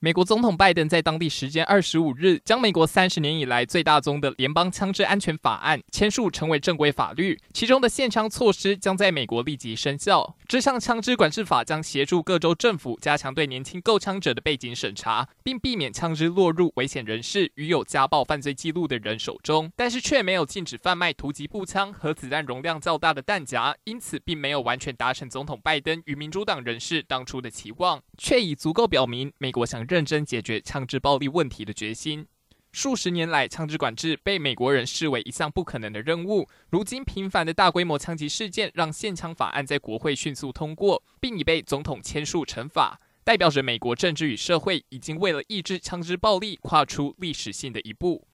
[0.00, 10.36] 美国总统拜登在当地时间二十五日，将美国三十年以来最大宗的联邦枪支安全法案签署成为正规法律，其中的限枪措施将在美国立即生效。
[10.46, 32.26] 这项枪支管制法将协助各州政府加强对年轻购枪者的背景审查，并避免枪支落入危险人士与有家暴犯罪记录的人手中，但是却没有禁止贩卖突击步枪和子弹容量较大的弹夹，因此并没有完全达成总统拜登与民主党人士当初的期望，却已足够表明美国想认真解决枪支暴力问题的决心。
[32.70, 36.46] 数十年来，枪支管制被美国人视为一项不可能的任务。
[36.70, 48.26] 如今，频繁的大规模枪击事件让限枪法案在国会迅速通过，并已被总统签署惩罚，代表着美国政治与社会已经为了抑制枪支暴力跨出历史性的一步。